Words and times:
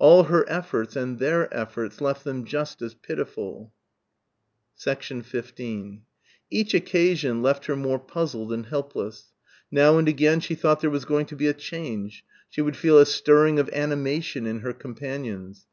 All 0.00 0.24
her 0.24 0.44
efforts 0.50 0.96
and 0.96 1.20
their 1.20 1.54
efforts 1.56 2.00
left 2.00 2.24
them 2.24 2.44
just 2.44 2.82
as 2.82 2.94
pitiful. 2.94 3.72
15 4.76 6.02
Each 6.50 6.74
occasion 6.74 7.42
left 7.42 7.66
her 7.66 7.76
more 7.76 8.00
puzzled 8.00 8.52
and 8.52 8.66
helpless. 8.66 9.30
Now 9.70 9.96
and 9.96 10.08
again 10.08 10.40
she 10.40 10.56
thought 10.56 10.80
there 10.80 10.90
was 10.90 11.04
going 11.04 11.26
to 11.26 11.36
be 11.36 11.46
a 11.46 11.54
change. 11.54 12.24
She 12.50 12.60
would 12.60 12.76
feel 12.76 12.98
a 12.98 13.06
stirring 13.06 13.60
of 13.60 13.68
animation 13.72 14.46
in 14.46 14.58
her 14.62 14.72
companions. 14.72 15.68